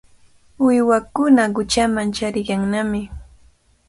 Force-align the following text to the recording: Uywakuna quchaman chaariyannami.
Uywakuna 0.65 1.43
quchaman 1.55 2.07
chaariyannami. 2.15 3.01